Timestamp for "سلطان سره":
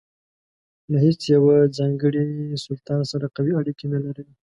2.65-3.25